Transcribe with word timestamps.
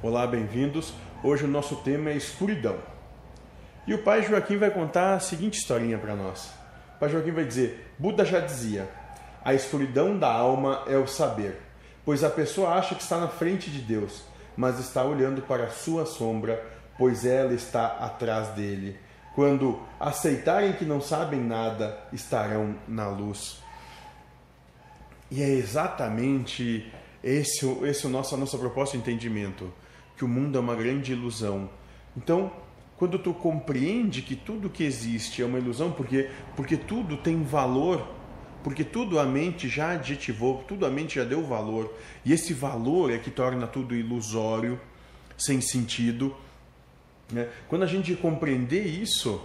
Olá, 0.00 0.28
bem-vindos. 0.28 0.94
Hoje 1.24 1.44
o 1.44 1.48
nosso 1.48 1.74
tema 1.74 2.10
é 2.10 2.16
escuridão. 2.16 2.78
E 3.84 3.92
o 3.92 4.04
pai 4.04 4.22
Joaquim 4.22 4.56
vai 4.56 4.70
contar 4.70 5.14
a 5.14 5.18
seguinte 5.18 5.58
historinha 5.58 5.98
para 5.98 6.14
nós. 6.14 6.52
O 6.94 7.00
pai 7.00 7.08
Joaquim 7.08 7.32
vai 7.32 7.44
dizer: 7.44 7.92
Buda 7.98 8.24
já 8.24 8.38
dizia, 8.38 8.88
a 9.44 9.54
escuridão 9.54 10.16
da 10.16 10.32
alma 10.32 10.84
é 10.86 10.96
o 10.96 11.08
saber, 11.08 11.60
pois 12.04 12.22
a 12.22 12.30
pessoa 12.30 12.74
acha 12.74 12.94
que 12.94 13.02
está 13.02 13.18
na 13.18 13.26
frente 13.26 13.72
de 13.72 13.80
Deus, 13.80 14.22
mas 14.56 14.78
está 14.78 15.02
olhando 15.02 15.42
para 15.42 15.64
a 15.64 15.70
sua 15.70 16.06
sombra, 16.06 16.64
pois 16.96 17.26
ela 17.26 17.52
está 17.52 17.88
atrás 17.98 18.50
dele. 18.50 18.96
Quando 19.34 19.80
aceitarem 19.98 20.74
que 20.74 20.84
não 20.84 21.00
sabem 21.00 21.40
nada, 21.40 21.98
estarão 22.12 22.76
na 22.86 23.08
luz. 23.08 23.60
E 25.28 25.42
é 25.42 25.48
exatamente 25.48 26.88
esse, 27.20 27.66
esse 27.82 28.06
é 28.06 28.08
o 28.08 28.12
nosso, 28.12 28.36
a 28.36 28.38
nossa 28.38 28.56
proposta 28.56 28.96
de 28.96 29.02
entendimento 29.02 29.72
que 30.18 30.24
o 30.24 30.28
mundo 30.28 30.58
é 30.58 30.60
uma 30.60 30.74
grande 30.74 31.12
ilusão. 31.12 31.70
Então, 32.16 32.50
quando 32.96 33.16
tu 33.20 33.32
compreende 33.32 34.20
que 34.20 34.34
tudo 34.34 34.68
que 34.68 34.82
existe 34.82 35.40
é 35.40 35.46
uma 35.46 35.58
ilusão, 35.58 35.92
porque 35.92 36.28
porque 36.56 36.76
tudo 36.76 37.16
tem 37.16 37.44
valor, 37.44 38.04
porque 38.64 38.82
tudo 38.82 39.20
a 39.20 39.24
mente 39.24 39.68
já 39.68 39.92
adjetivou, 39.92 40.64
tudo 40.66 40.84
a 40.84 40.90
mente 40.90 41.14
já 41.14 41.24
deu 41.24 41.44
valor, 41.44 41.94
e 42.24 42.32
esse 42.32 42.52
valor 42.52 43.12
é 43.12 43.18
que 43.18 43.30
torna 43.30 43.68
tudo 43.68 43.94
ilusório, 43.94 44.80
sem 45.36 45.60
sentido. 45.60 46.34
Né? 47.32 47.48
Quando 47.68 47.84
a 47.84 47.86
gente 47.86 48.14
compreender 48.16 48.84
isso, 48.84 49.40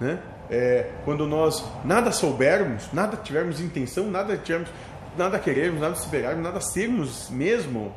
né? 0.00 0.20
É, 0.48 0.92
quando 1.04 1.26
nós 1.26 1.64
nada 1.84 2.12
soubermos, 2.12 2.92
nada 2.92 3.16
tivermos 3.16 3.60
intenção, 3.60 4.10
nada 4.10 4.36
tivermos, 4.36 4.70
nada 5.16 5.38
queremos, 5.38 5.80
nada 5.80 5.94
esperarmos, 5.94 6.42
nada 6.42 6.60
sermos 6.60 7.30
mesmo, 7.30 7.92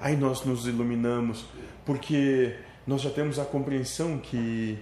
aí 0.00 0.16
nós 0.16 0.44
nos 0.44 0.66
iluminamos, 0.66 1.46
porque 1.84 2.56
nós 2.86 3.02
já 3.02 3.10
temos 3.10 3.38
a 3.38 3.44
compreensão 3.44 4.18
que 4.18 4.78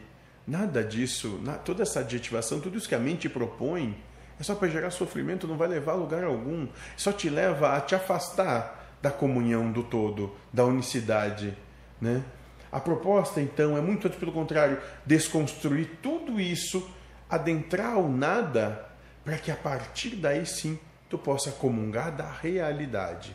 nada 0.47 0.85
disso, 0.85 1.41
toda 1.65 1.83
essa 1.83 2.01
adjetivação, 2.01 2.61
tudo 2.61 2.79
isso 2.79 2.89
que 2.89 2.95
a 2.95 2.99
mente 2.99 3.29
propõe, 3.29 3.97
é 4.39 4.43
só 4.43 4.55
para 4.55 4.69
gerar 4.69 4.91
sofrimento, 4.91 5.47
não 5.47 5.57
vai 5.57 5.69
levar 5.69 5.93
a 5.93 5.97
lugar 5.97 6.25
algum, 6.25 6.69
só 6.97 7.11
te 7.11 7.29
leva 7.29 7.77
a 7.77 7.81
te 7.81 7.95
afastar 7.95 8.97
da 9.01 9.11
comunhão 9.11 9.73
do 9.73 9.83
todo, 9.83 10.35
da 10.53 10.65
unicidade, 10.65 11.57
né? 12.01 12.23
A 12.71 12.81
proposta, 12.81 13.41
então, 13.41 13.77
é 13.77 13.81
muito 13.81 14.07
antes 14.07 14.19
pelo 14.19 14.33
contrário, 14.33 14.79
desconstruir 15.05 15.99
tudo 16.03 16.39
isso, 16.39 16.89
adentrar 17.31 17.97
o 17.97 18.09
nada, 18.09 18.87
para 19.25 19.39
que 19.39 19.51
a 19.51 19.57
partir 19.57 20.17
daí 20.17 20.45
sim 20.45 20.79
tu 21.09 21.17
possa 21.17 21.51
comungar 21.53 22.15
da 22.15 22.31
realidade 22.31 23.35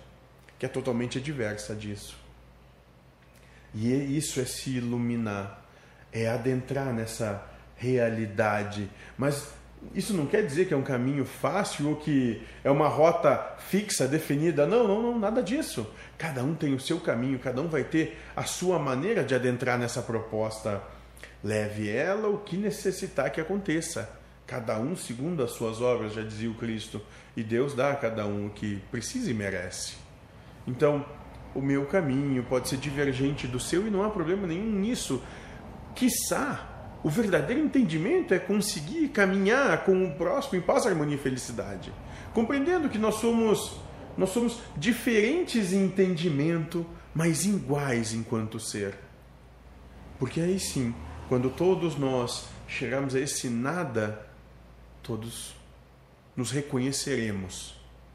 que 0.61 0.65
é 0.67 0.69
totalmente 0.69 1.17
adversa 1.17 1.73
disso. 1.73 2.15
E 3.73 3.91
é 3.91 3.95
isso 3.95 4.39
é 4.39 4.45
se 4.45 4.77
iluminar, 4.77 5.65
é 6.13 6.29
adentrar 6.29 6.93
nessa 6.93 7.43
realidade. 7.75 8.87
Mas 9.17 9.47
isso 9.95 10.13
não 10.13 10.27
quer 10.27 10.45
dizer 10.45 10.67
que 10.67 10.73
é 10.75 10.77
um 10.77 10.83
caminho 10.83 11.25
fácil 11.25 11.89
ou 11.89 11.95
que 11.95 12.43
é 12.63 12.69
uma 12.69 12.87
rota 12.87 13.55
fixa, 13.57 14.07
definida. 14.07 14.67
Não, 14.67 14.87
não, 14.87 15.01
não, 15.01 15.17
nada 15.17 15.41
disso. 15.41 15.91
Cada 16.15 16.43
um 16.43 16.53
tem 16.53 16.75
o 16.75 16.79
seu 16.79 16.99
caminho, 16.99 17.39
cada 17.39 17.59
um 17.59 17.67
vai 17.67 17.83
ter 17.83 18.19
a 18.35 18.43
sua 18.43 18.77
maneira 18.77 19.23
de 19.23 19.33
adentrar 19.33 19.79
nessa 19.79 20.03
proposta. 20.03 20.79
Leve 21.43 21.89
ela 21.89 22.27
o 22.27 22.37
que 22.37 22.55
necessitar 22.55 23.31
que 23.31 23.41
aconteça. 23.41 24.07
Cada 24.45 24.77
um 24.79 24.95
segundo 24.95 25.41
as 25.41 25.53
suas 25.53 25.81
obras, 25.81 26.13
já 26.13 26.21
dizia 26.21 26.51
o 26.51 26.53
Cristo. 26.53 27.01
E 27.35 27.41
Deus 27.41 27.73
dá 27.73 27.93
a 27.93 27.95
cada 27.95 28.27
um 28.27 28.45
o 28.45 28.51
que 28.51 28.79
precisa 28.91 29.31
e 29.31 29.33
merece. 29.33 30.10
Então, 30.67 31.05
o 31.53 31.61
meu 31.61 31.85
caminho 31.85 32.43
pode 32.43 32.69
ser 32.69 32.77
divergente 32.77 33.47
do 33.47 33.59
seu 33.59 33.87
e 33.87 33.89
não 33.89 34.03
há 34.03 34.09
problema 34.09 34.47
nenhum 34.47 34.71
nisso. 34.71 35.21
Quiçá, 35.95 36.67
o 37.03 37.09
verdadeiro 37.09 37.61
entendimento 37.61 38.33
é 38.33 38.39
conseguir 38.39 39.09
caminhar 39.09 39.83
com 39.83 40.05
o 40.05 40.15
próximo 40.15 40.59
em 40.59 40.61
paz, 40.61 40.85
harmonia 40.85 41.15
e 41.15 41.19
felicidade, 41.19 41.91
compreendendo 42.33 42.89
que 42.89 42.97
nós 42.97 43.15
somos 43.15 43.79
nós 44.17 44.31
somos 44.31 44.59
diferentes 44.75 45.71
em 45.71 45.85
entendimento, 45.85 46.85
mas 47.15 47.45
iguais 47.45 48.13
enquanto 48.13 48.59
ser. 48.59 48.93
Porque 50.19 50.41
aí 50.41 50.59
sim, 50.59 50.93
quando 51.29 51.49
todos 51.49 51.95
nós 51.95 52.49
chegarmos 52.67 53.15
a 53.15 53.19
esse 53.21 53.49
nada, 53.49 54.27
todos 55.01 55.55
nos 56.35 56.51
reconheceremos 56.51 57.80